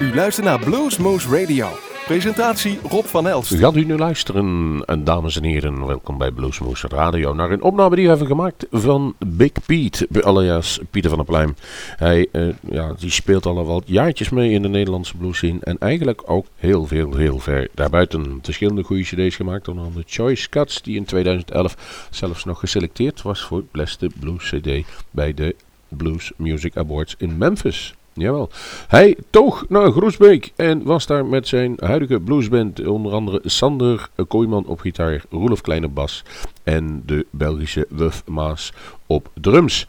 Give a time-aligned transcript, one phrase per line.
[0.00, 1.68] U luistert naar Bluesmoose Radio.
[2.06, 3.54] Presentatie Rob van Elst.
[3.54, 7.94] Gaat u nu luisteren, en dames en heren, welkom bij Bluesmoose Radio, naar een opname
[7.94, 11.54] die we hebben gemaakt van Big Pete, alias Pieter van der Pluim.
[11.96, 15.78] Hij uh, ja, die speelt al wat jaartjes mee in de Nederlandse blues scene en
[15.78, 18.38] eigenlijk ook heel veel, heel ver daarbuiten.
[18.42, 23.40] Verschillende goede cd's gemaakt, onder andere Choice Cuts, die in 2011 zelfs nog geselecteerd was
[23.40, 25.56] voor beste blues cd bij de
[25.88, 27.94] Blues Music Awards in Memphis.
[28.20, 28.50] Jawel.
[28.88, 32.86] Hij toog naar Groesbeek en was daar met zijn huidige bluesband.
[32.86, 36.24] Onder andere Sander Kooiman op gitaar, Roelof Kleine bas
[36.62, 38.72] en de Belgische Wuf Maas
[39.06, 39.86] op drums.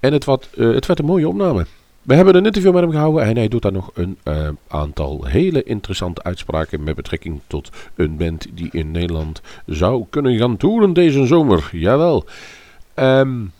[0.00, 1.66] En het, wat, uh, het werd een mooie opname.
[2.02, 5.24] We hebben een interview met hem gehouden en hij doet daar nog een uh, aantal
[5.24, 10.92] hele interessante uitspraken met betrekking tot een band die in Nederland zou kunnen gaan toeren
[10.92, 11.68] deze zomer.
[11.72, 12.24] Jawel.
[12.94, 13.52] Um,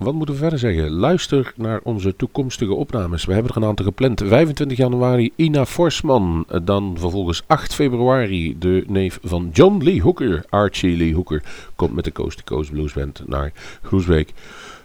[0.00, 0.90] wat moeten we verder zeggen?
[0.90, 3.24] Luister naar onze toekomstige opnames.
[3.24, 4.22] We hebben er een aantal gepland.
[4.26, 6.46] 25 januari Ina Forsman.
[6.62, 10.44] Dan vervolgens 8 februari de neef van John Lee Hooker.
[10.48, 11.42] Archie Lee Hooker
[11.76, 13.52] komt met de Coast to Coast Blues Band naar
[13.82, 14.32] Groesbeek.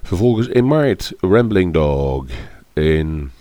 [0.04, 2.26] Vervolgens in maart Rambling Dog.
[2.74, 3.32] In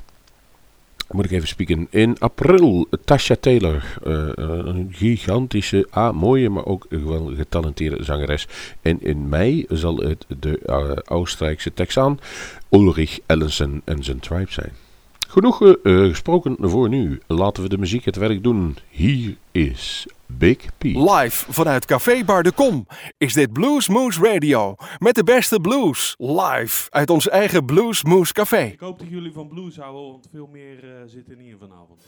[1.15, 1.87] moet ik even spieken.
[1.91, 3.99] In april, Tasha Taylor.
[4.07, 8.47] Uh, een gigantische, ah, mooie, maar ook wel getalenteerde zangeres.
[8.83, 12.19] En in mei zal het de uh, Oostenrijkse Texaan
[12.71, 14.73] Ulrich Ellensen en zijn tribe zijn.
[15.29, 17.21] Genoeg gesproken voor nu.
[17.27, 18.77] Laten we de muziek het werk doen.
[18.89, 20.85] Hier is Big P.
[20.85, 22.87] Live vanuit Café Bar de Kom
[23.19, 24.75] is dit Blues Moose Radio.
[24.99, 26.15] Met de beste blues.
[26.19, 28.63] Live uit ons eigen Blues Moose Café.
[28.63, 32.03] Ik hoop dat jullie van blues houden, want veel meer uh, zitten hier vanavond.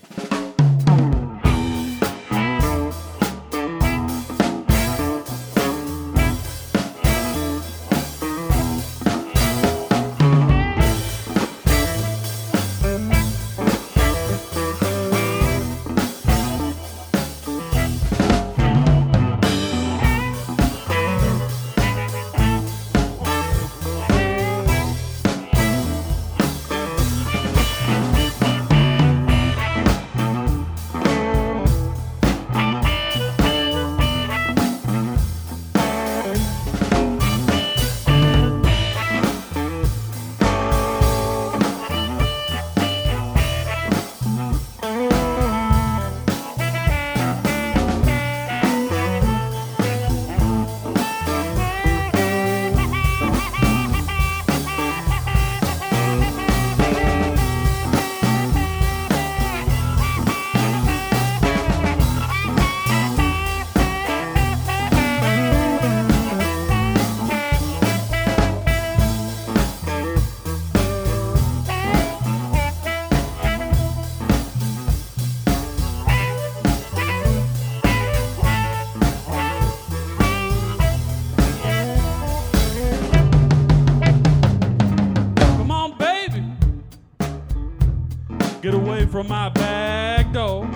[89.17, 90.69] From my back door.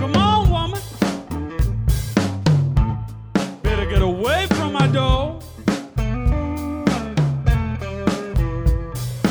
[0.00, 0.80] Come on, woman.
[3.62, 5.40] Better get away from my door.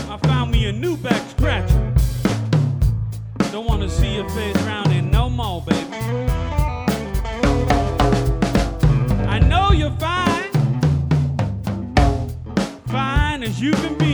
[0.09, 1.93] I found me a new back scratcher.
[3.51, 5.95] Don't want to see your face round it no more, baby.
[9.27, 10.49] I know you're fine,
[12.87, 14.04] fine as you can be.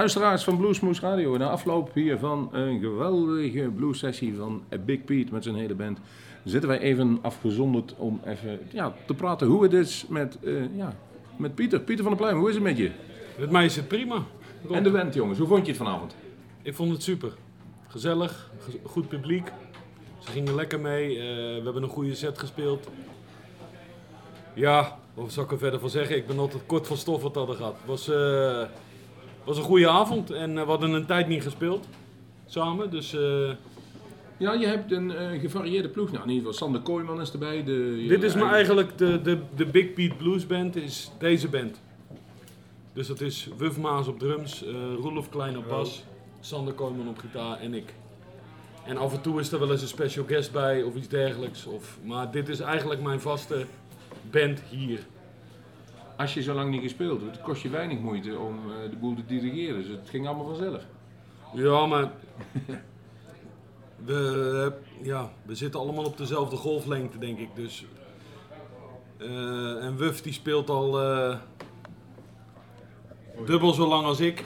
[0.00, 5.04] Luisteraars van Bluesmoose Radio, in de afloop hier van een geweldige blues sessie van Big
[5.04, 5.98] Pete met zijn hele band,
[6.44, 10.96] zitten wij even afgezonderd om even ja, te praten hoe het is met, eh, ja,
[11.36, 11.80] met Pieter.
[11.80, 12.90] Pieter van der Pluim, hoe is het met je?
[13.38, 14.22] Met mij is het prima.
[14.64, 14.74] Rob.
[14.76, 16.14] En de band jongens, hoe vond je het vanavond?
[16.62, 17.32] Ik vond het super.
[17.88, 19.48] Gezellig, ge- goed publiek.
[20.18, 21.18] Ze gingen lekker mee.
[21.18, 21.24] eh,
[21.56, 22.88] we hebben een goede set gespeeld.
[24.54, 26.16] Ja, wat zou ik er verder van zeggen?
[26.16, 27.74] Ik ben altijd kort van stof wat dat er gaat.
[27.78, 28.62] Het was, eh,
[29.46, 31.88] was een goede avond en eh, we hadden een tijd niet gespeeld.
[32.46, 33.50] Samen, dus eh,
[34.36, 36.10] Ja, je hebt een eh, gevarieerde ploeg.
[36.12, 37.64] Nou, in ieder geval Sander Kooijman is erbij.
[37.64, 41.80] De, dit is maar eigenlijk de, de, de Big Pete Blues Band, is deze band.
[42.92, 46.04] Dus dat is Wuf Maas op drums, eh Roelof Klein op bas,
[46.40, 47.94] Sander Kooijman op gitaar en ik.
[48.84, 51.66] En af en toe is er wel eens een special guest bij of iets dergelijks.
[51.66, 53.66] Of, maar dit is eigenlijk mijn vaste
[54.30, 55.06] band hier.
[56.16, 59.14] Als je zo lang niet gespeeld hebt, kost je weinig moeite om eh, de boel
[59.14, 59.82] te dirigeren.
[59.82, 60.82] Dus het ging allemaal vanzelf.
[61.54, 62.10] Ja, maar
[64.04, 67.48] we, ja, we zitten allemaal op dezelfde golflengte, denk ik.
[67.54, 67.84] Dus,
[69.18, 71.36] eh, en Wuf die speelt al eh,
[73.46, 74.44] dubbel zo lang als ik.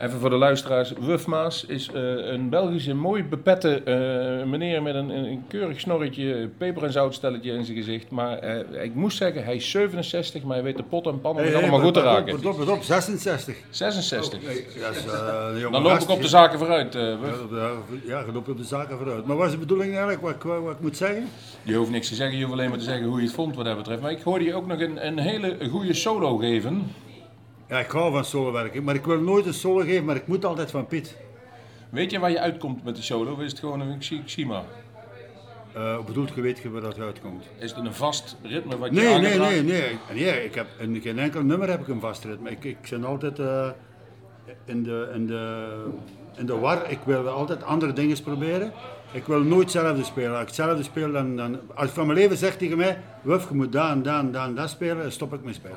[0.00, 0.92] Even voor de luisteraars.
[1.00, 6.84] Wufmaas is eh, een Belgische mooi bepette eh, meneer met een, een keurig snorretje, peper-
[6.84, 8.10] en zoutstelletje in zijn gezicht.
[8.10, 11.32] Maar eh, ik moest zeggen, hij is 67, maar hij weet de pot en Hey,
[11.46, 12.40] hey, allemaal goed te raken.
[12.40, 13.56] Pas op, pas op, 66.
[13.70, 14.40] 66.
[14.46, 16.94] Nee, dat is, eh, een jonge Dan loop ik op de zaken vooruit.
[16.94, 17.40] Wuf.
[17.50, 17.70] Ja,
[18.06, 19.26] ja, je loopt op de zaken vooruit.
[19.26, 21.28] Maar wat is de bedoeling eigenlijk, wat, ik- wat, wat ik moet zeggen?
[21.62, 23.56] Je hoeft niks te zeggen, je hoeft alleen maar te zeggen hoe je het vond
[23.56, 24.00] wat dat betreft.
[24.00, 26.92] Maar ik hoorde je ook nog een, een hele goede solo geven.
[27.68, 30.26] Ja, ik hou van solo werken, maar ik wil nooit een solo geven, maar ik
[30.26, 31.16] moet altijd van Piet.
[31.90, 33.32] Weet je waar je uitkomt met die solo?
[33.32, 34.64] Of is het gewoon een xi- xima?
[35.76, 37.44] Uh, bedoelt je, weet je waar dat uitkomt?
[37.58, 39.98] Is het een vast ritme wat je Nee, nee, nee, nee.
[40.14, 42.50] nee ik heb, in geen enkel nummer heb ik een vast ritme.
[42.50, 43.68] Ik, ik ben altijd eh,
[44.64, 45.66] in, de, in, de,
[46.36, 46.90] in de war.
[46.90, 48.72] Ik wil altijd andere dingen proberen.
[49.12, 50.30] Ik wil nooit hetzelfde spelen.
[50.30, 51.58] Als ik hetzelfde speel, dan, dan...
[51.74, 54.46] Als van mijn leven zegt tegen mij, Wuf, je moet daar en daar en daar
[54.46, 55.76] en dat spelen, dan stop ik met spelen.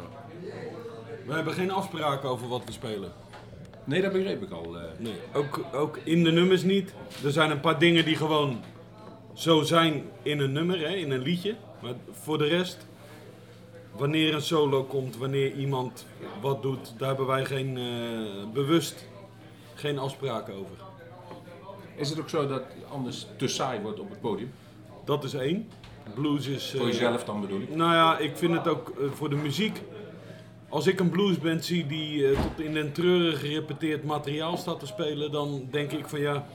[1.26, 3.12] We hebben geen afspraken over wat we spelen.
[3.84, 4.78] Nee, dat begreep ik al.
[4.78, 4.84] eh.
[4.98, 6.94] Nee, ook, ook in de nummers niet.
[7.24, 8.60] Er zijn een paar dingen die gewoon
[9.34, 11.56] zo zijn in een nummer, hè, in een liedje.
[11.82, 12.78] Maar voor de rest,
[13.96, 16.06] wanneer een solo komt, wanneer iemand
[16.42, 19.08] wat doet, daar hebben wij geen, eh, bewust
[19.76, 20.76] geen afspraken over.
[21.96, 24.52] Is het ook zo dat anders te saai wordt op het podium?
[25.06, 25.68] Dat is één.
[26.16, 26.72] Blues is...
[26.72, 27.76] Voor eh, jezelf dan bedoel ik?
[27.76, 29.82] Nou ja, ik vind het ook eh, voor de muziek.
[30.72, 34.86] Als ik een bluesband zie die eh, tot in den treuren gerepeteerd materiaal staat te
[34.86, 36.46] spelen, dan denk ik van ja,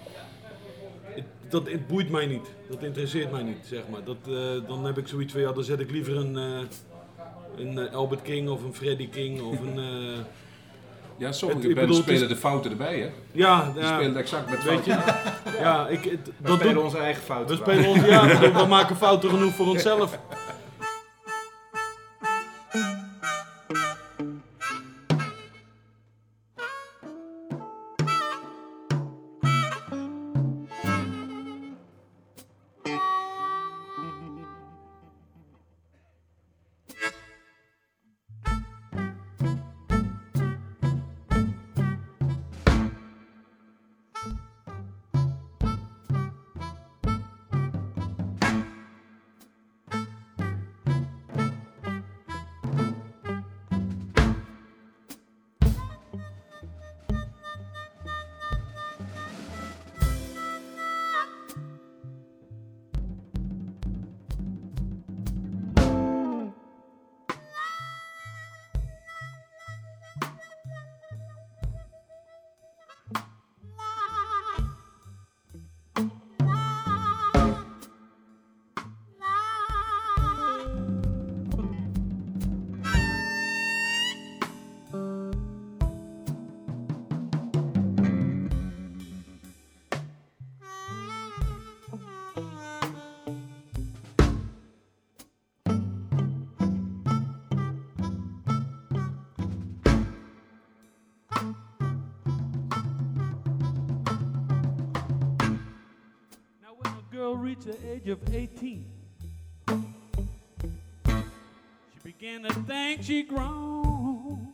[1.02, 2.46] het, dat het boeit mij niet.
[2.70, 4.04] Dat interesseert mij niet, zeg maar.
[4.04, 7.90] Dat, eh, dan heb ik zoiets van ja, dan zet ik liever een, eh, een
[7.90, 9.78] Albert King of een Freddie King of een...
[9.78, 10.18] eh,
[11.18, 13.08] Ja, sommige Het- bedoel, is- spelen de fouten erbij, hè?
[13.32, 14.92] ja, Die ja, spelen exact met weet fouten.
[15.52, 15.58] je.
[15.60, 17.56] Ja, ik, het, We dat spelen doet, onze eigen fouten.
[17.56, 20.18] we spelen ons, ja, we maken fouten genoeg voor onszelf.
[107.46, 108.84] reached the age of 18,
[111.04, 114.48] she began to think she'd grown.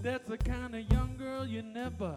[0.00, 2.16] That's the kind of young girl you never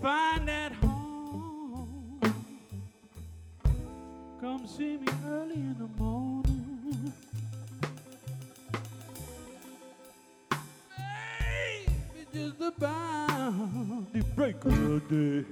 [0.00, 2.20] find at home.
[4.40, 6.15] Come see me early in the morning.
[15.08, 15.44] Day.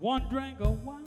[0.00, 1.04] One drink of wine,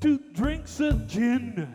[0.00, 1.68] two drinks of gin.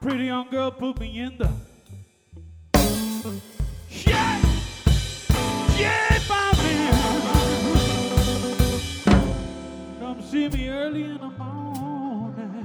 [0.00, 1.48] Pretty young girl put me in the
[3.88, 4.16] shit,
[5.76, 6.90] shit, mommy.
[10.00, 12.64] Come see me early in the morning.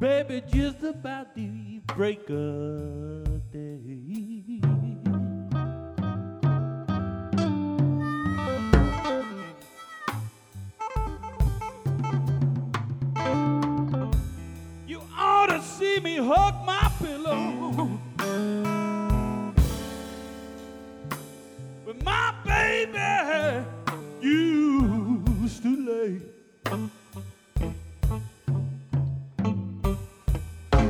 [0.00, 4.60] Baby, just about the break of day.
[14.86, 17.98] You ought to see me hug my pillow.
[21.84, 23.66] With my baby
[24.22, 26.20] used to lay.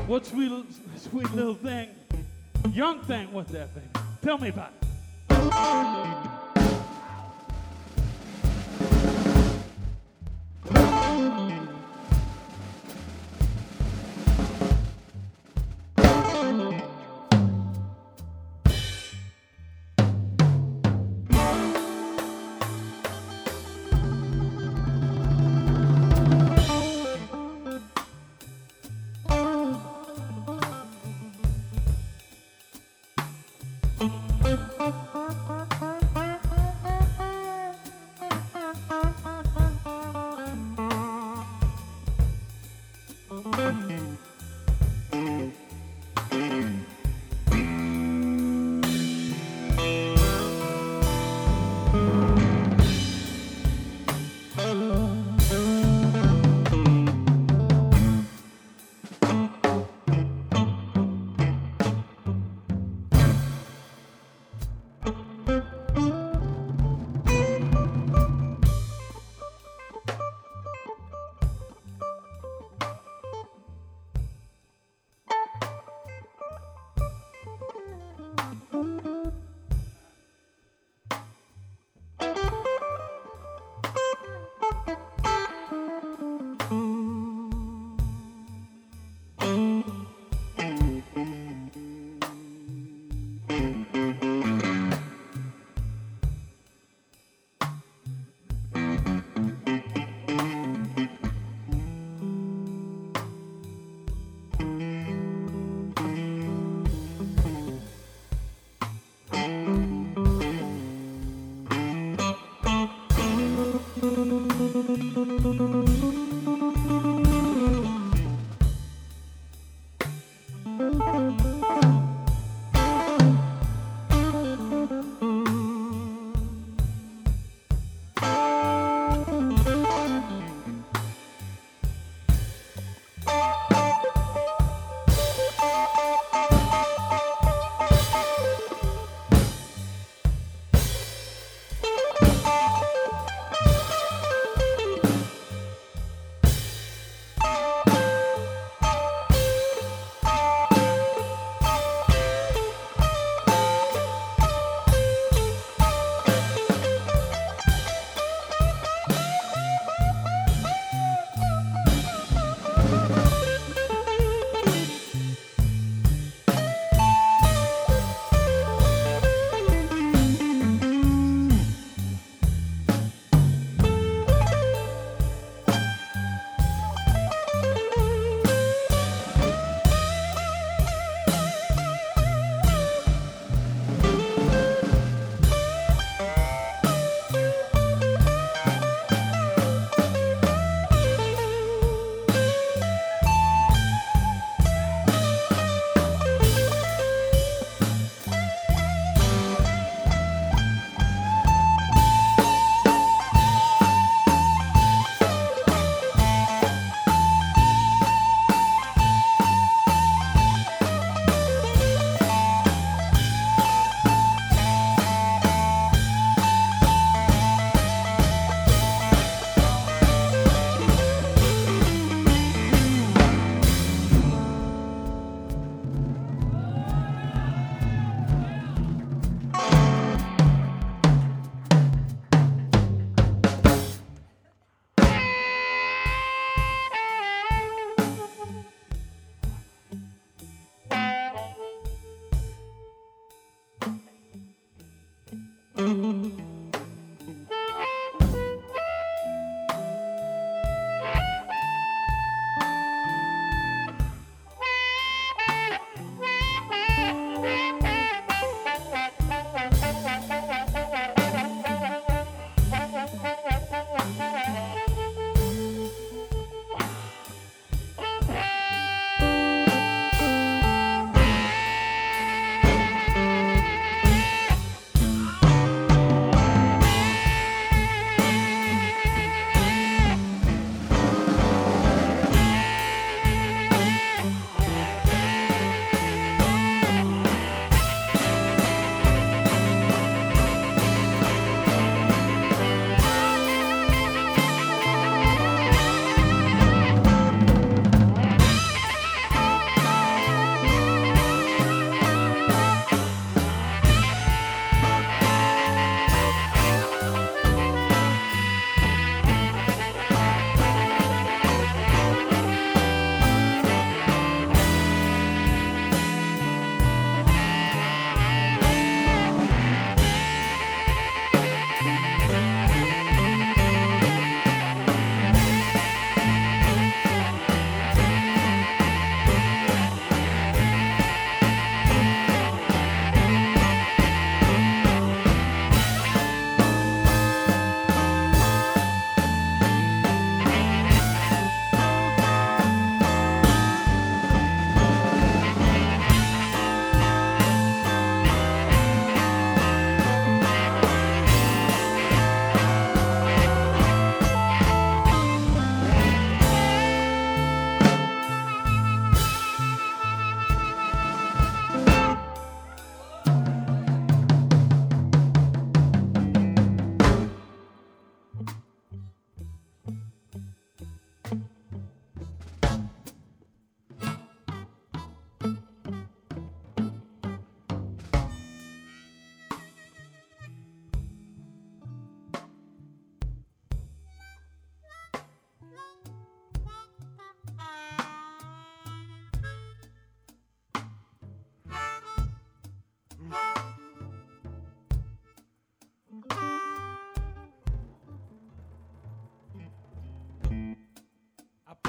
[0.06, 0.81] What's little-
[1.12, 1.90] sweet little thing,
[2.72, 3.86] young thing was that, baby?
[4.22, 4.72] Tell me about
[5.30, 6.31] it.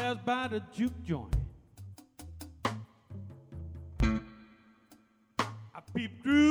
[0.04, 1.34] Passed by the juke joint.
[4.02, 6.43] I peeped through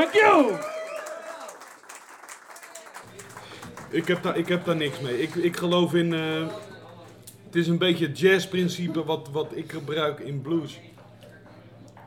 [0.00, 0.54] Thank you.
[3.90, 5.22] Ik heb daar, ik heb daar niks mee.
[5.22, 6.14] Ik, ik geloof in.
[6.14, 6.46] eh,
[7.44, 10.78] het is een beetje het jazzprincipe wat, wat ik gebruik in blues.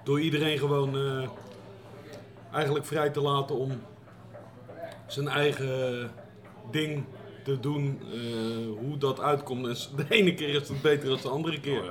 [0.03, 1.29] Door iedereen gewoon eh,
[2.53, 3.71] eigenlijk vrij te laten om
[5.08, 6.12] zijn eigen
[6.71, 7.03] ding
[7.43, 7.99] te doen.
[8.13, 8.19] eh,
[8.88, 9.67] hoe dat uitkomt.
[9.67, 11.84] En s- de ene keer is het beter dan de andere keer.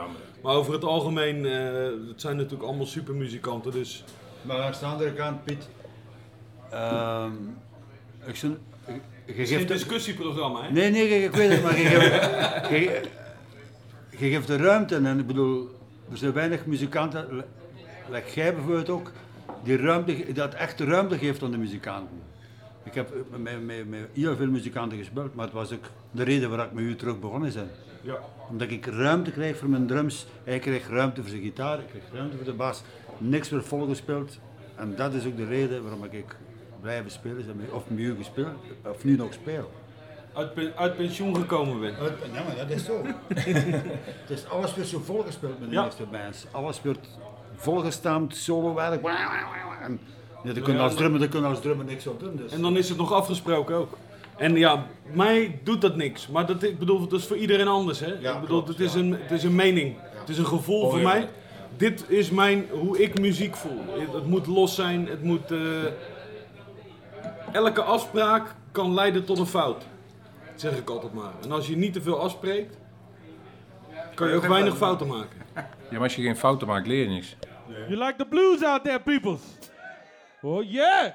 [0.43, 3.73] Maar over het algemeen, eh, het zijn natuurlijk allemaal supermuzikanten.
[3.73, 4.05] Dus
[4.43, 5.69] Maar aan de andere kant, Piet.
[6.73, 7.33] Ehm,
[8.25, 8.93] ik zin, je
[9.33, 10.71] het is geeft discussieprogramma, hè?
[10.71, 11.87] Nee, nee, ik weet het, maar je
[12.63, 13.09] geeft,
[14.21, 14.97] geeft de ruimte.
[14.97, 15.69] En ik bedoel,
[16.11, 17.45] er zijn weinig muzikanten,
[18.11, 19.13] like jij bijvoorbeeld ook,
[19.63, 22.21] die ruimte, dat echt ruimte geeft aan de muzikanten.
[22.85, 26.49] Ik heb met, met, met heel veel muzikanten gespeeld, maar het was ook de reden
[26.49, 27.71] waarom ik met u terug begonnen ben.
[28.01, 28.19] Ja.
[28.51, 32.03] Omdat ik ruimte kreeg voor mijn drums, hij kreeg ruimte voor zijn gitaar, ik kreeg
[32.13, 32.83] ruimte voor de bas,
[33.19, 34.39] niks meer volgespeeld.
[34.77, 36.37] En dat is ook de reden waarom ik
[36.83, 38.49] blijven spelen, ben, of met u gespeeld,
[38.91, 39.71] of nu nog speel.
[40.35, 41.91] Uit, pen- uit pensioen gekomen ben.
[42.33, 43.03] Ja, maar dat is zo.
[44.23, 45.85] het is alles weer zo volgespeeld met de Ja.
[45.85, 46.47] meeste bands.
[46.51, 47.09] Alles wordt
[47.55, 49.05] volgestampt, solo-werk.
[49.83, 50.01] En
[50.45, 52.37] ja, daar kunnen als drummer, daar kunnen als drummer niks op doen.
[52.37, 52.53] Dus.
[52.53, 53.97] En dan is het nog afgesproken ook.
[54.37, 56.29] En ja, mij doet dat niks.
[56.29, 58.01] Maar dat, ik bedoel, dat is voor iedereen anders.
[58.01, 58.07] Hè?
[58.07, 58.99] Ja, ik bedoel, klopt, het, is ja.
[58.99, 59.97] een, het is een mening.
[60.15, 61.09] Het is een gevoel Oh, voor ja.
[61.09, 61.29] mij.
[61.77, 63.79] Dit is mijn, hoe ik muziek voel.
[63.99, 65.07] Het, het moet los zijn.
[65.09, 65.59] Het moet, eh,
[67.53, 69.87] elke afspraak kan leiden tot een fout.
[70.51, 71.33] Dat zeg ik altijd maar.
[71.43, 72.77] En als je niet te veel afspreekt,
[74.15, 75.41] kan je ook weinig fouten maken.
[75.55, 77.37] Ja, maar als je geen fouten maakt, leer je niks.
[77.89, 79.43] You like the blues out there, peoples?
[80.43, 81.13] Oh yeah.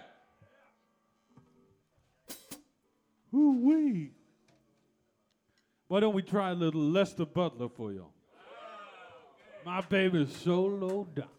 [3.34, 4.16] Ooh wee.
[5.88, 8.14] Why don't we try a little Lester Butler for y'all?
[9.66, 11.37] My baby's so low down.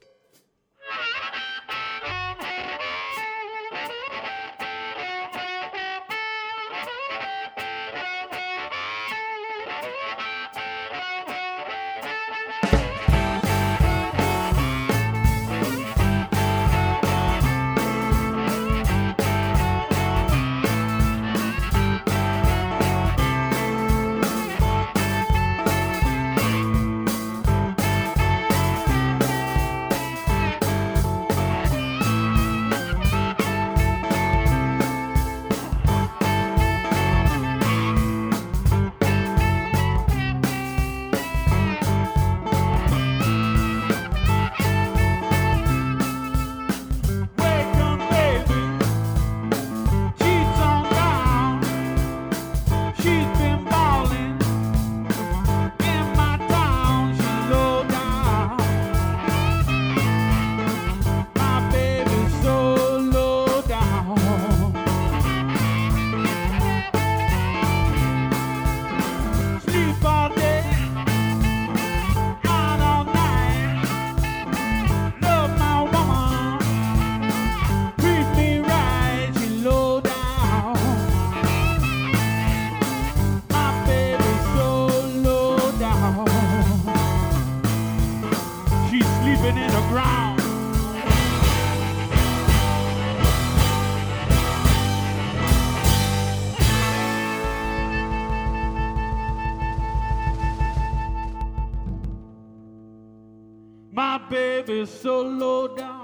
[104.28, 105.97] baby, so low down.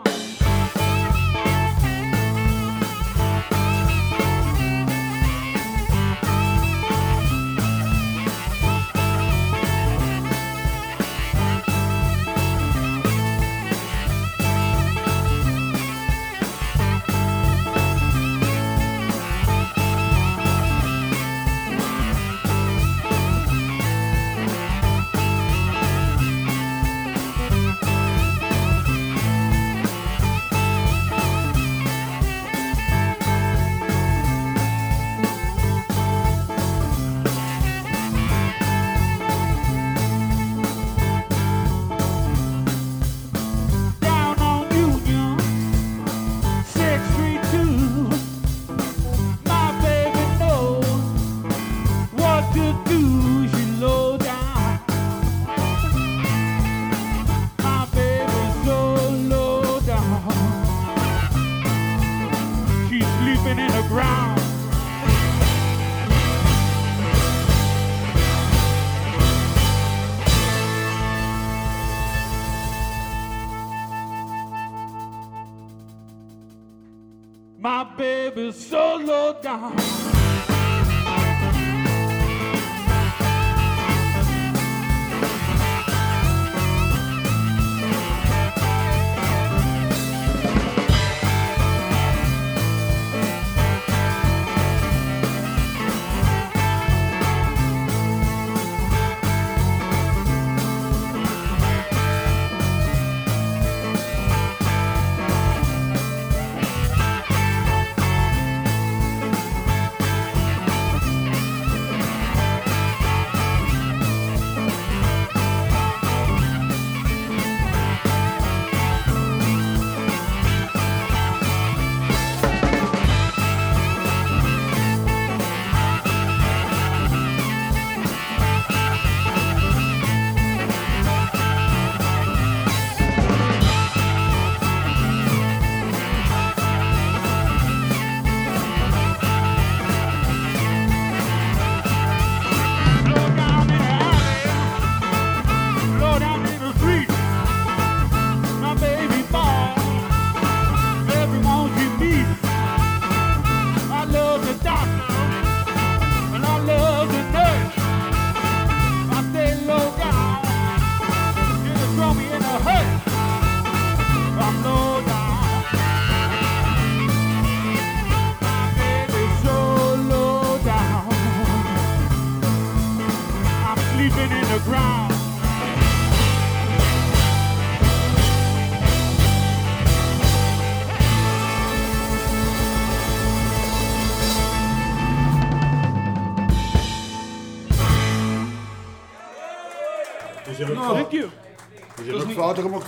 [79.56, 79.83] Low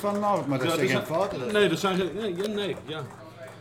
[0.02, 1.52] nou, maar dat zijn geen fouten.
[1.52, 2.10] Nee, dat zijn geen.
[2.14, 3.00] Nee, ja, nee, ja.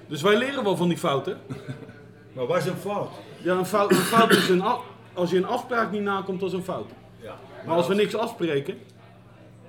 [0.07, 1.37] Dus wij leren wel van die fouten.
[2.33, 3.09] Maar wat is een fout?
[3.37, 4.61] Ja, een fout, een fout is een.
[4.61, 6.89] af- Als je een afspraak niet nakomt, dat is een fout.
[7.21, 7.35] Ja.
[7.65, 8.77] Maar als we niks afspreken,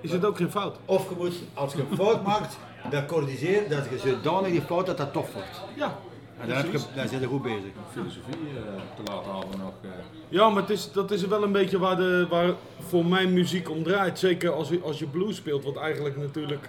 [0.00, 0.76] is het ook geen fout.
[0.84, 2.56] Of je moet, als je een fout maakt,
[2.90, 5.60] dan corrigeer dat je zodanig die fout dat dat tof wordt.
[5.74, 5.96] Ja.
[6.40, 7.70] En dan, heb je, dan zit je goed bezig.
[7.92, 9.72] Filosofie eh, te laten halen nog.
[9.82, 9.90] eh.
[10.28, 13.70] Ja, maar het is, dat is wel een beetje waar, de, waar voor mijn muziek
[13.70, 14.18] om draait.
[14.18, 16.68] Zeker als je, als je blues speelt, wat eigenlijk natuurlijk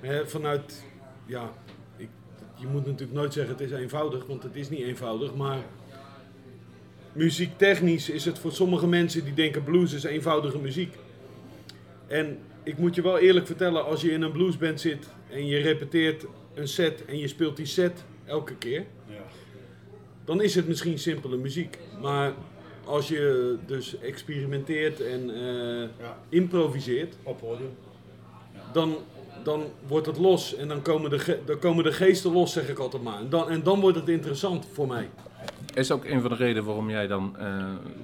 [0.00, 0.84] hè, vanuit,
[1.26, 1.50] ja,
[1.96, 2.08] ik,
[2.54, 5.34] je moet natuurlijk nooit zeggen het is eenvoudig, want het is niet eenvoudig.
[5.34, 5.58] Maar
[7.12, 10.94] muziektechnisch is het voor sommige mensen die denken blues is eenvoudige muziek.
[12.06, 15.58] En ik moet je wel eerlijk vertellen, als je in een bluesband zit en je
[15.58, 16.24] repeteert
[16.58, 19.14] een set en je speelt die set elke keer, Ja.
[20.24, 21.78] dan is het misschien simpele muziek.
[22.00, 22.32] Maar
[22.84, 26.18] als je dus experimenteert en eh, Ja.
[26.28, 27.70] improviseert, Op podium.
[28.72, 28.96] dan,
[29.44, 32.78] dan wordt het los en dan komen, de dan komen de geesten los, zeg ik
[32.78, 33.18] altijd maar.
[33.20, 35.08] En dan, en dan wordt het interessant voor mij.
[35.78, 37.46] Is ook een van de redenen waarom jij dan, eh,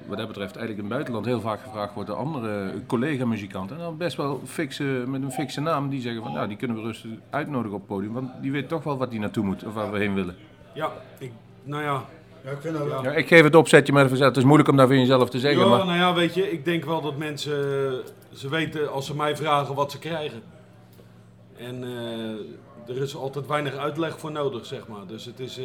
[0.07, 3.77] wat dat betreft, eigenlijk in het buitenland heel vaak gevraagd wordt door andere collega-muzikanten.
[3.77, 6.77] En dan best wel fixe, met een fikse naam, die zeggen van, nou, die kunnen
[6.77, 8.13] we rustig uitnodigen op het podium.
[8.13, 10.37] Want die weet toch wel wat die naartoe moet, of waar we heen willen.
[10.75, 11.33] Ja, ik,
[11.63, 12.05] nou ja.
[12.45, 13.03] Ja, ik vind dat wel.
[13.03, 15.39] Ja, ik geef het opzetje maar even Het is moeilijk om dat van jezelf te
[15.39, 15.87] zeggen, ja, maar...
[15.87, 17.53] nou ja, weet je, ik denk wel dat mensen,
[18.33, 20.43] ze weten als ze mij vragen wat ze krijgen.
[21.57, 25.07] En eh, er is altijd weinig uitleg voor nodig, zeg maar.
[25.07, 25.65] Dus het is, eh,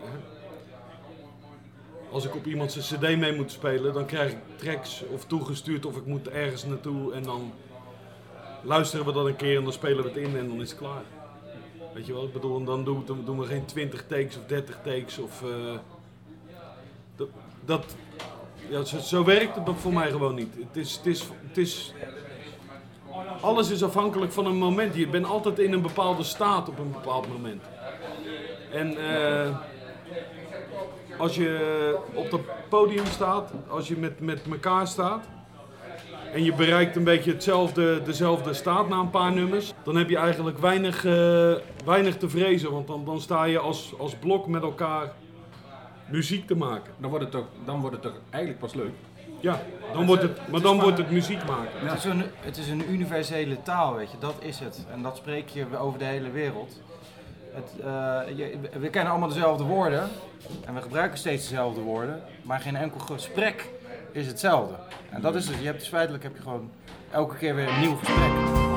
[0.00, 0.39] hè.
[2.10, 5.86] Als ik op iemand zijn cd mee moet spelen, dan krijg ik tracks of toegestuurd
[5.86, 7.52] of ik moet ergens naartoe en dan
[8.62, 10.78] luisteren we dat een keer en dan spelen we het in en dan is het
[10.78, 11.02] klaar.
[11.94, 14.78] Weet je wel, ik bedoel, dan doen, doen- doen we geen 20 takes of 30
[14.84, 15.42] takes of...
[15.42, 15.48] eh,
[17.16, 17.28] dat,
[17.64, 17.84] dat,
[18.68, 20.54] ja, zo, zo werkt het voor mij gewoon niet.
[20.54, 21.92] Het is, het is, het is,
[23.40, 24.94] alles is afhankelijk van een moment.
[24.94, 27.62] Je bent altijd in een bepaalde staat op een bepaald moment.
[28.72, 29.56] En eh,
[31.18, 35.28] als je op het podium staat, als je met, met elkaar staat
[36.32, 40.16] en je bereikt een beetje hetzelfde, dezelfde staat na een paar nummers, dan heb je
[40.16, 41.52] eigenlijk weinig, eh,
[41.84, 42.72] weinig te vrezen.
[42.72, 45.12] Want dan, dan sta je als, als blok met elkaar
[46.06, 46.92] muziek te maken.
[46.98, 48.92] Dan wordt het toch, dan wordt het toch eigenlijk pas leuk.
[49.40, 51.88] Ja, dan wordt het, maar dan wordt het muziek maken.
[51.88, 54.86] Het, is een, het is een universele taal, weet je, dat is het.
[54.92, 56.80] En dat spreek je over de hele wereld.
[57.54, 58.20] Eh,
[58.80, 60.08] we kennen allemaal dezelfde woorden
[60.64, 63.68] en we gebruiken steeds dezelfde woorden, maar geen enkel gesprek
[64.12, 64.74] is hetzelfde.
[65.10, 65.58] En dat is het.
[65.58, 66.70] Je hebt dus feitelijk heb je gewoon
[67.10, 68.69] elke keer weer een nieuw gesprek.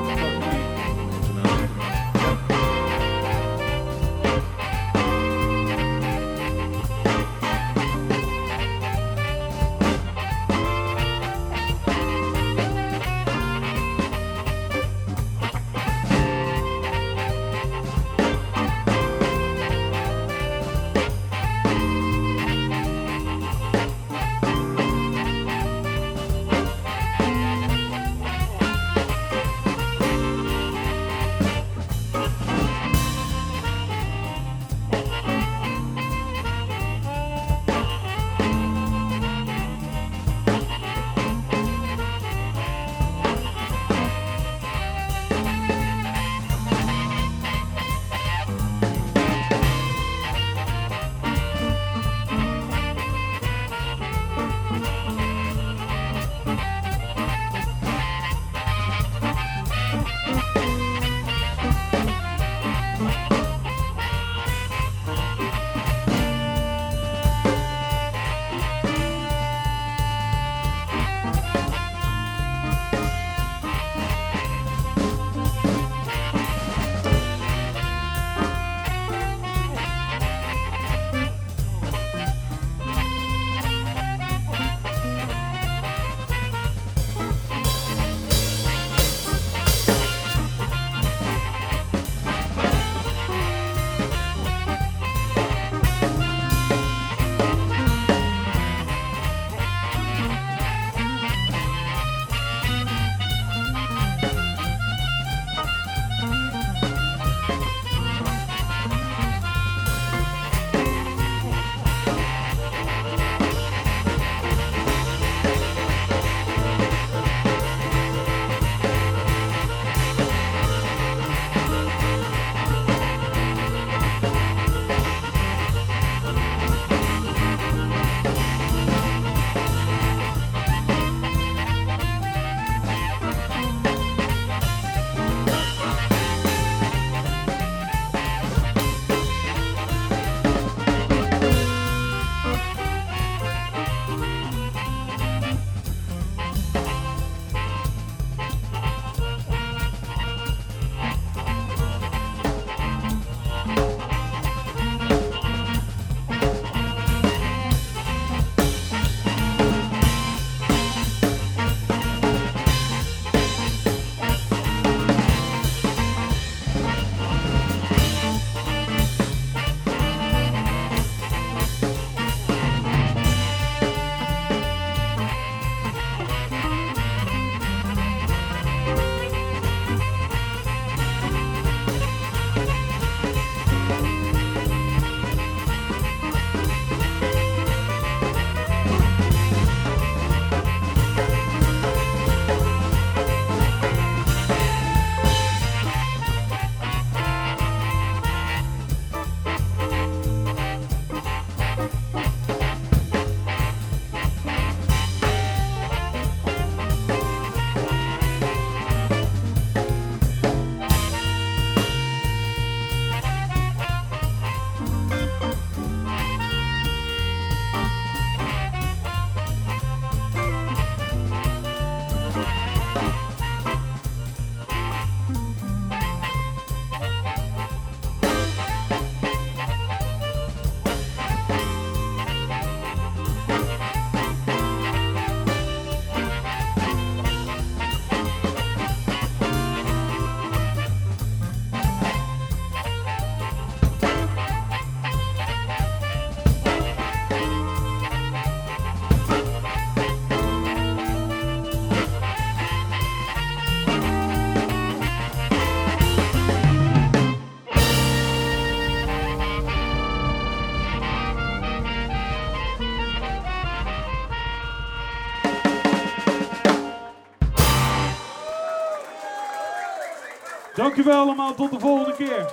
[270.94, 272.52] Dankjewel allemaal, tot de volgende keer.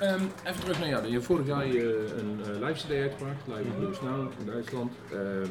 [0.00, 1.06] Ehm, even terug naar jou.
[1.06, 1.72] Je hebt vorig jaar eh,
[2.18, 4.92] een eh, live CD uitgebracht, Live in Now in Duitsland.
[5.12, 5.50] Ehm,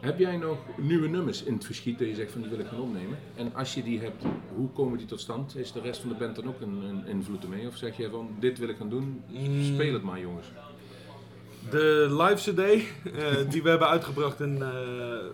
[0.00, 2.66] heb jij nog nieuwe nummers in het verschiet dat je zegt van die wil ik
[2.66, 3.18] gaan opnemen?
[3.34, 4.24] En als je die hebt,
[4.54, 5.56] hoe komen die tot stand?
[5.56, 7.66] Is de rest van de band dan ook een, een invloed ermee?
[7.66, 9.24] Of zeg jij van dit wil ik gaan doen,
[9.74, 10.46] speel het maar jongens.
[11.70, 14.68] De live CD eh, die we hebben uitgebracht in eh,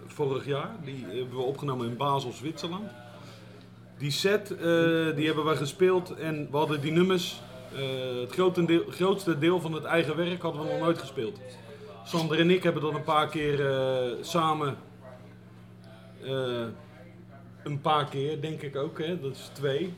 [0.06, 2.90] vorig jaar, die hebben we opgenomen in Basel, Zwitserland.
[4.00, 4.58] Die set eh,
[5.16, 7.40] die hebben we gespeeld en we hadden die nummers,
[7.74, 11.38] eh, het grotendeel- grootste deel van het eigen werk hadden we nog nooit gespeeld.
[12.04, 14.76] Sander en ik hebben dat een paar keer eh, samen,
[17.64, 19.20] een paar keer denk ik ook, hè?
[19.20, 19.92] dat is twee,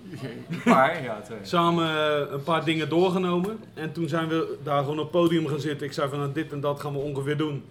[0.64, 1.38] Maar, ja, twee.
[1.56, 1.88] samen
[2.32, 3.58] een paar dingen doorgenomen.
[3.74, 5.86] En toen zijn we daar gewoon op het podium gaan zitten.
[5.86, 7.62] Ik zei van nou, dit en dat gaan we ongeveer doen.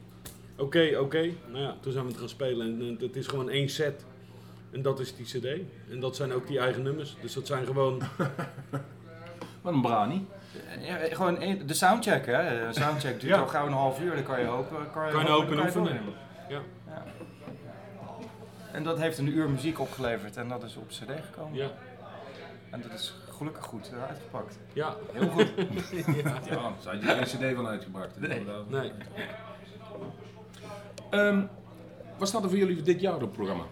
[0.58, 1.30] Oké, oké.
[1.52, 2.68] Nou ja, toen zijn we het gaan spelen.
[2.68, 4.06] En, en het is gewoon één set.
[4.72, 5.46] En dat is die cd.
[5.92, 7.16] En dat zijn ook die eigen nummers.
[7.22, 8.02] Dus dat zijn gewoon...
[9.62, 10.28] Wat een brani.
[10.82, 12.68] Ja, gewoon één- de soundcheck, hè.
[12.68, 13.40] De soundcheck duurt Ja.
[13.42, 14.92] al gauw een half uur, dan kan je open.
[14.94, 15.86] Kan je, Kan je open dan oefenen.
[15.88, 16.14] doornemen.
[16.50, 16.60] Ja.
[18.72, 21.58] En dat heeft een uur muziek opgeleverd en dat is op cd gekomen.
[21.58, 21.68] Ja.
[22.70, 24.60] En dat is gelukkig goed eh, uitgepakt.
[24.74, 24.96] Ja.
[25.12, 25.54] Heel goed.
[26.24, 28.16] Ja, daar had je er geen cd van uitgebracht.
[28.22, 28.70] inderdaad.
[28.70, 28.92] Nee.
[31.10, 31.42] Ehm,
[32.18, 33.64] wat staat er voor jullie voor dit jaar op het programma?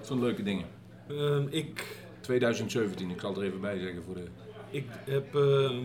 [0.00, 0.64] Van leuke dingen.
[1.08, 4.24] Ehm, ik, 2017, ik zal er even bij zeggen voor de...
[4.70, 5.34] ik heb...
[5.34, 5.78] ehm,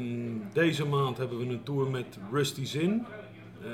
[0.53, 3.05] deze maand hebben we een tour met Rusty Zin.
[3.63, 3.69] Eh,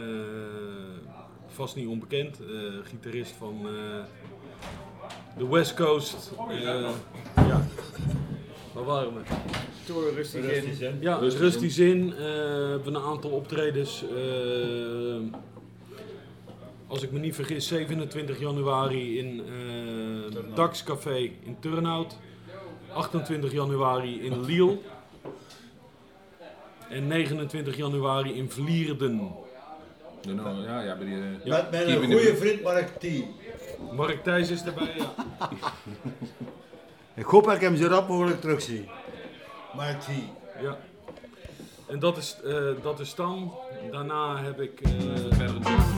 [1.48, 2.40] vast niet onbekend.
[2.40, 2.48] eh,
[2.84, 3.56] gitarist van...
[3.66, 4.04] eh,
[5.38, 6.32] de West Coast.
[6.50, 6.60] eh,
[7.36, 7.68] ja.
[8.74, 9.20] Waar waren we?
[9.86, 10.44] Tour rustig
[10.80, 10.98] in.
[11.00, 12.12] Ja, Rustig Rusty Zin.
[12.14, 14.04] eh, we hebben een aantal optredens.
[16.88, 19.42] als ik me niet vergis, 27 januari in
[20.36, 22.18] eh Dax Café in Turnhout.
[22.94, 24.84] 28 januari in Liel.
[26.90, 29.32] En 29 januari in Vlierden.
[30.22, 33.06] Ja, nou, ja, ja, bij die, eh, Ja, Met the goede vriend Mark T.
[33.96, 34.94] Mark Thijs is erbij.
[34.98, 35.14] Ja.
[37.14, 38.90] Ik hoop dat ik hem zo rap mogelijk terugzie.
[39.76, 40.08] Mark T.
[40.62, 40.78] ja.
[41.88, 43.54] En dat is, eh, dat is dan.
[43.92, 44.80] Daarna heb ik.
[44.82, 44.92] eh,
[45.30, 45.91] verder.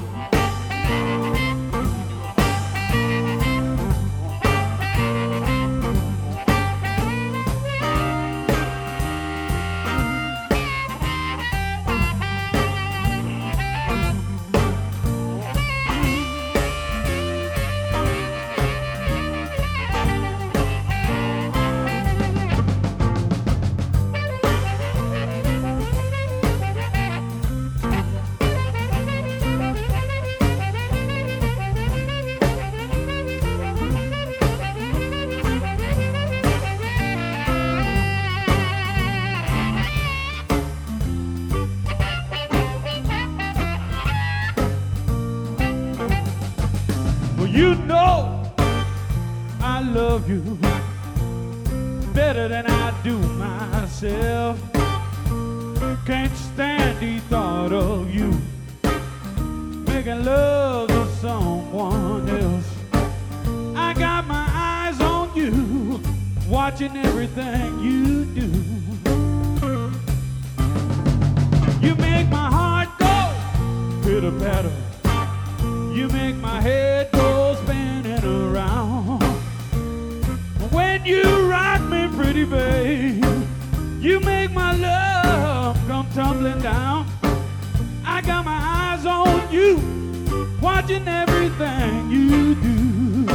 [92.56, 93.26] Do.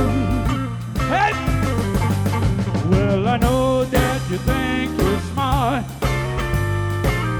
[1.08, 1.32] Hey!
[2.90, 5.84] Well, I know that you think you're smart.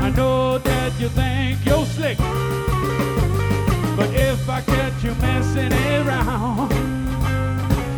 [0.00, 2.18] I know that you think you're slick.
[3.96, 6.72] But if I catch you messing around,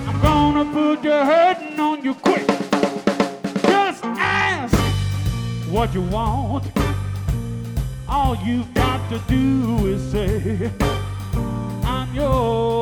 [0.09, 2.47] I'm gonna put your hurting on you quick.
[3.63, 4.75] Just ask
[5.71, 6.65] what you want.
[8.09, 10.71] All you've got to do is say,
[11.85, 12.80] I'm yours,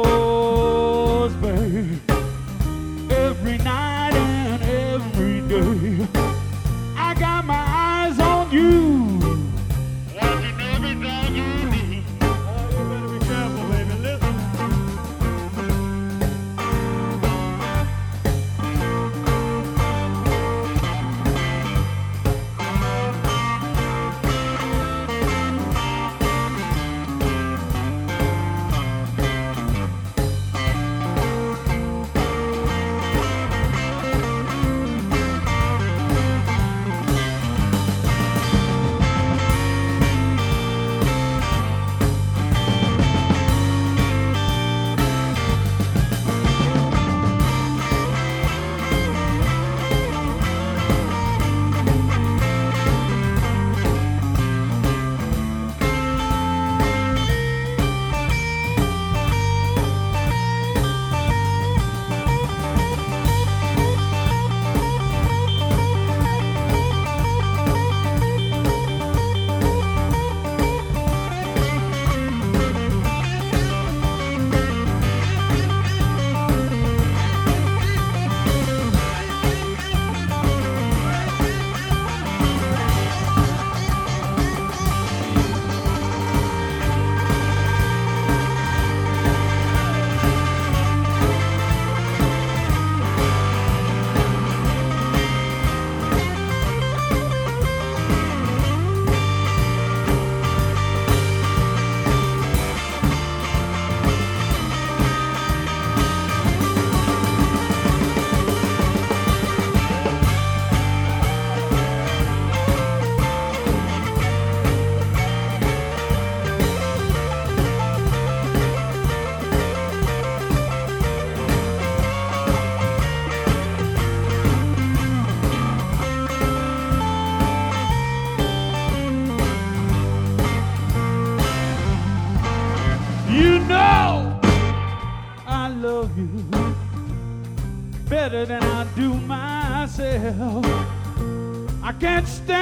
[142.28, 142.57] Stand.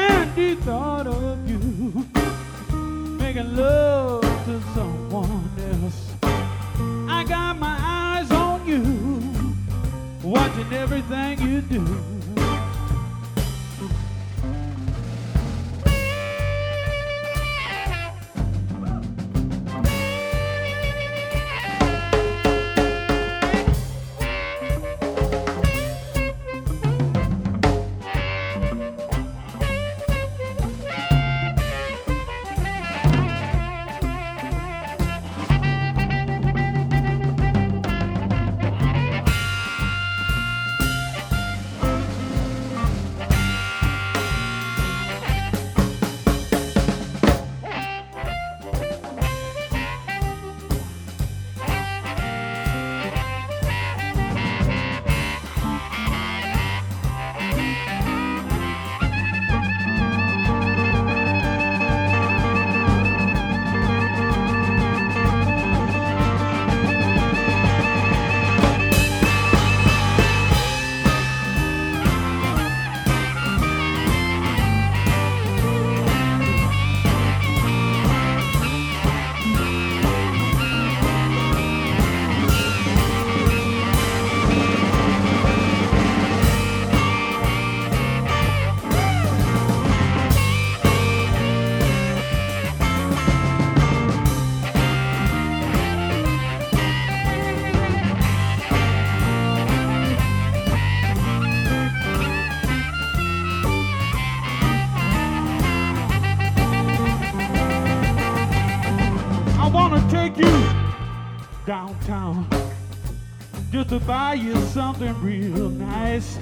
[113.99, 116.39] To buy you something real nice.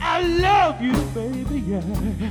[0.00, 2.30] I love you, baby, yeah.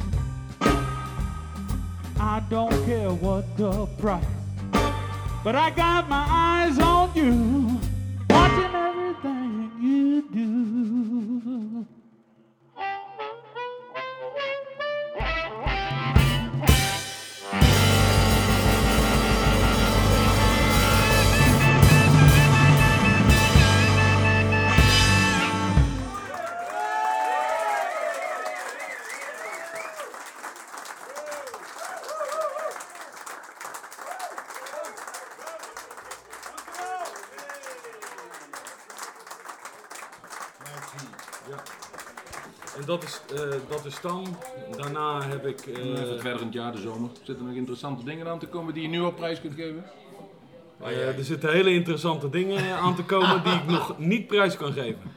[2.18, 4.24] I don't care what the price,
[5.44, 7.82] but I got my eyes on you,
[42.78, 44.36] En dat is, eh, dat is dan.
[44.78, 45.60] Daarna heb ik.
[45.68, 47.10] eh, Even verder in het jaar, de zomer.
[47.18, 49.84] Zitten er nog interessante dingen aan te komen die je nu op prijs kunt geven?
[50.82, 54.74] eh, er zitten hele interessante dingen aan te komen die ik nog niet prijs kan
[54.74, 55.02] geven.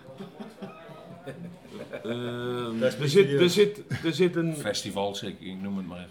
[2.81, 4.57] Best er, zit, er, zit, er zit een.
[4.57, 6.11] Festivals, ik, ik noem het maar even.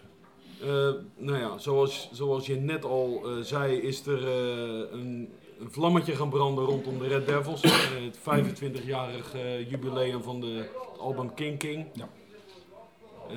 [0.70, 5.30] eh, nou ja, zoals, zoals je net al eh, zei, is er eh, een,
[5.64, 7.62] een vlammetje gaan branden rondom de Red Devils.
[7.62, 7.72] eh,
[8.04, 11.86] het 25-jarig eh, jubileum van de album King King.
[11.94, 12.10] Ja.
[13.30, 13.36] Eh,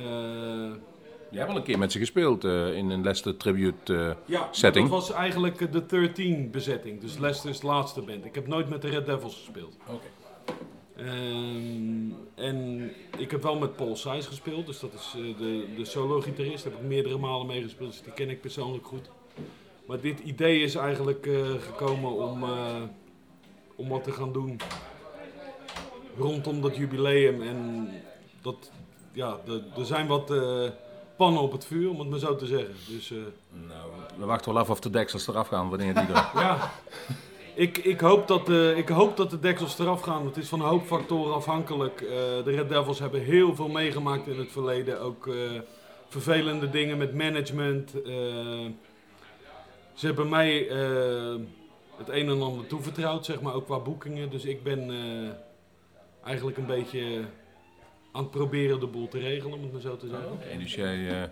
[1.31, 4.17] Je hebt al een keer met ze gespeeld eh, in een Leicester Tribute.
[4.27, 4.89] Ja, setting.
[4.89, 7.01] dat was eigenlijk de 13 bezetting.
[7.01, 8.25] Dus Leicester's laatste band.
[8.25, 9.77] Ik heb nooit met de Red Devils gespeeld.
[9.87, 10.07] Oké.
[10.97, 14.67] Ehm, en ik heb wel met Paul Size gespeeld.
[14.67, 16.65] Dus dat is de, de solo-gitarist.
[16.65, 17.91] Daar heb ik meerdere malen mee gespeeld.
[17.91, 19.11] Dus die ken ik persoonlijk goed.
[19.87, 22.83] Maar dit idee is eigenlijk eh, gekomen om, eh,
[23.77, 24.61] om wat te gaan doen
[26.19, 27.43] rondom dat jubileum.
[27.43, 27.89] En
[28.43, 28.71] dat,
[29.13, 29.41] ja,
[29.77, 30.69] er zijn wat eh,
[31.17, 32.75] pannen op het vuur, om het maar zo te zeggen.
[32.89, 33.11] Dus
[33.51, 36.31] Nou, we wachten wel af of de deksels eraf gaan wanneer die er.
[36.45, 36.71] ja,
[37.55, 40.27] ik, ik, hoop dat de, ik hoop dat de deksels eraf gaan.
[40.27, 41.99] Het is van een hoop factoren afhankelijk.
[41.99, 45.01] De Red Devils hebben heel veel meegemaakt in het verleden.
[45.01, 45.29] Ook
[46.09, 47.93] vervelende dingen met management.
[49.97, 51.35] Ze hebben mij eh,
[51.97, 54.31] het een en ander toevertrouwd, zeg maar, ook qua boekingen.
[54.31, 55.31] Dus ik ben eh,
[56.25, 57.25] eigenlijk een beetje
[58.13, 60.33] aan het proberen de boel te regelen, om het maar zo te zeggen.
[60.33, 61.29] Oké, dus jij eh,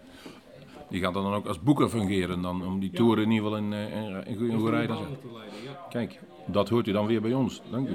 [0.90, 2.96] die gaat dan ook als boeker fungeren dan, om die Ja.
[2.96, 5.86] tour in ieder geval in, in, in, goede goede rijden te leiden, ja.
[5.90, 7.62] Kijk, dat hoort u dan weer bij ons.
[7.70, 7.92] Dank u.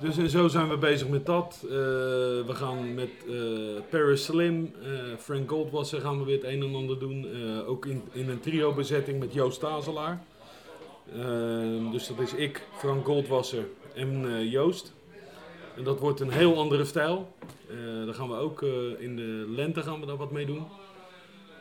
[0.00, 1.60] Dus en zo zijn we bezig met dat.
[1.62, 3.34] Eh, we gaan met eh,
[3.90, 4.88] Paris Slim, eh,
[5.18, 7.26] Frank Goldwasser gaan we weer het een en ander doen.
[7.32, 10.24] Eh, ook in, in een trio bezetting met Joost Tazelaar.
[11.12, 13.64] Eh, dus dat is ik, Frank Goldwasser
[13.94, 14.92] en eh, Joost.
[15.76, 17.32] En dat wordt een heel andere stijl.
[17.68, 20.66] Eh daar gaan we ook eh, in de lente gaan we daar wat mee doen.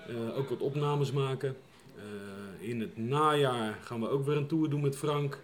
[0.08, 1.56] Eh, ook wat opnames maken.
[1.96, 5.40] Eh, in het najaar gaan we ook weer een tour doen met Frank.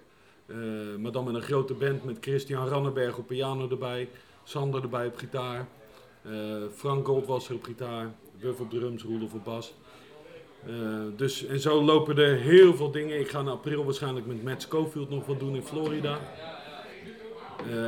[0.50, 0.56] Eh,
[1.00, 4.10] maar dan met een grote band met Christian Rannenberg op piano erbij.
[4.43, 5.68] Sander erbij op gitaar.
[6.24, 6.32] eh,
[6.76, 8.12] Frank Goldwasser op gitaar.
[8.39, 9.74] Wuff op drums, Roelof op bas.
[10.66, 10.74] Eh,
[11.16, 13.20] dus, en zo lopen er heel veel dingen.
[13.20, 16.20] Ik ga in april waarschijnlijk met Matt Schofield nog wat doen in Florida.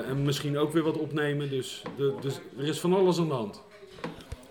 [0.07, 1.49] En misschien ook weer wat opnemen.
[1.49, 3.63] Dus, de, dus er is van alles aan de hand.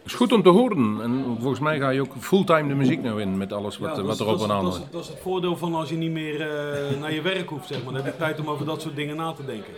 [0.05, 0.99] Is goed om te horen.
[1.03, 4.03] En volgens mij ga je ook fulltime de muziek nou in met alles wat, Ja,
[4.03, 7.01] wat erop en aan dat, dat is het voordeel van als je niet meer eh,
[7.01, 7.93] naar je werk hoeft, zeg maar.
[7.93, 9.73] Dan heb je tijd om over dat soort dingen na te denken.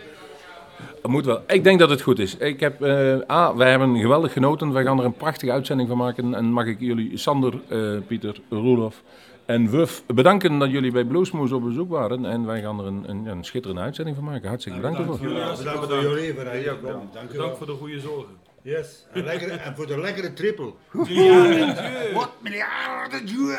[1.01, 1.41] Dat moet wel.
[1.47, 2.37] Ik denk dat het goed is.
[2.37, 4.71] Ik heb, eh A, wij hebben geweldig genoten.
[4.73, 6.33] Wij gaan er een prachtige uitzending van maken.
[6.33, 9.01] En mag ik jullie, Sander, eh, Pieter, Roelof
[9.45, 12.25] en Wuf, bedanken dat jullie bij Bluesmoose op bezoek waren.
[12.25, 14.47] En wij gaan er een, een, een schitterende uitzending van maken.
[14.47, 15.29] Hartstikke bedankt ervoor.
[15.29, 17.09] Ja, bedankt voor jullie voor jullie wel.
[17.31, 18.42] Bedankt voor de goede zorgen.
[18.63, 19.05] Yes.
[19.13, 20.73] En, lekker, en voor de lekkere triple.
[21.07, 23.57] Ja, Wat miljarden juwe!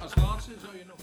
[0.00, 0.96] Als laatste zou je nog...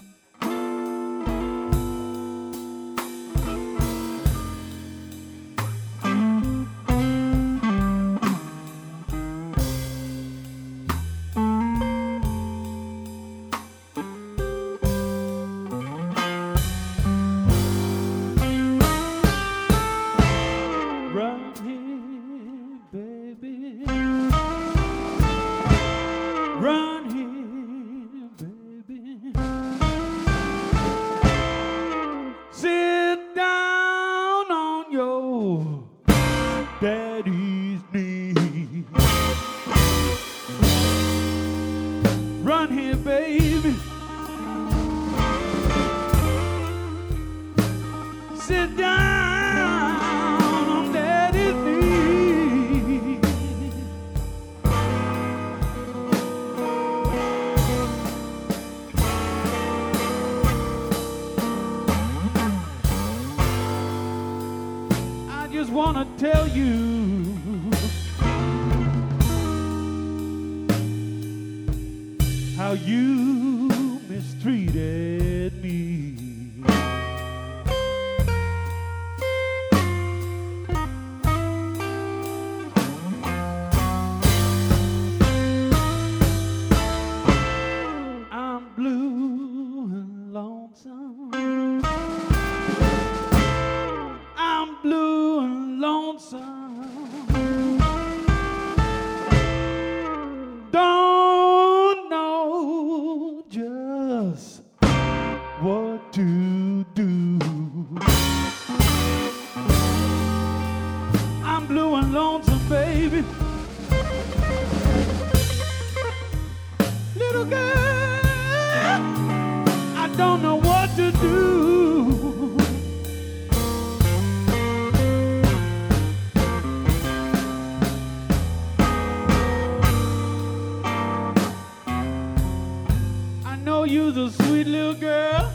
[133.66, 135.51] know you're a sweet little girl.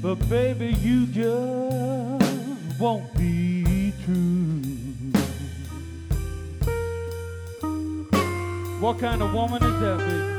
[0.00, 4.62] But baby, you just won't be true.
[8.80, 10.37] What kind of woman is that, baby?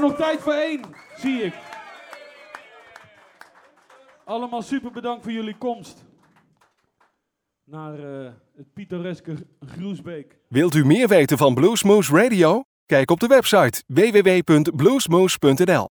[0.00, 0.80] Nog tijd voor één,
[1.16, 1.54] zie ik.
[4.24, 6.04] Allemaal super bedankt voor jullie komst
[7.64, 10.38] naar eh, het pittoreske Groesbeek.
[10.48, 12.62] Wilt u meer weten van Bluesmoose Radio?
[12.86, 15.95] Kijk op de website www.bluesmoose.nl